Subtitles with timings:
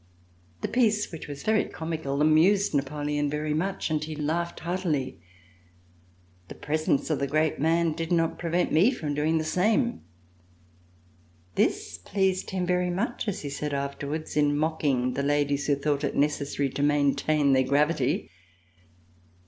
[0.61, 5.21] The piece which was very comical amused Napoleon very much and he laughed heartily.
[6.47, 10.01] The presence of the great man did not prevent me from doing the same.
[11.53, 15.75] This pleased him very much, as he said after wards in mocking the ladies who
[15.75, 18.31] thought it necessary to maintain their gravity.